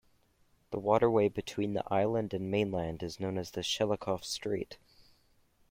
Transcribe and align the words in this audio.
The 0.71 0.79
waterway 0.79 1.29
between 1.29 1.75
the 1.75 1.83
island 1.93 2.33
and 2.33 2.49
mainland 2.49 3.03
is 3.03 3.19
known 3.19 3.37
as 3.37 3.51
the 3.51 3.61
Shelikof 3.61 4.23
Strait. 4.23 4.79